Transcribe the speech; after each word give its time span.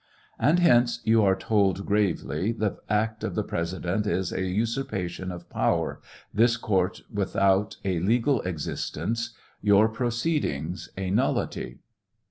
And 0.39 0.57
hence 0.57 0.99
you 1.03 1.21
are 1.21 1.35
told 1.35 1.85
gravely, 1.85 2.51
the 2.53 2.79
act 2.89 3.23
of 3.23 3.35
the 3.35 3.43
President 3.43 4.07
is 4.07 4.31
a 4.31 4.41
usurpation 4.43 5.31
of 5.31 5.47
power, 5.47 6.01
this 6.33 6.57
court 6.57 7.03
without 7.13 7.77
a 7.85 7.99
legal 7.99 8.41
existence, 8.41 9.35
your 9.61 9.87
proceedings 9.87 10.89
a 10.97 11.11
nullity. 11.11 11.81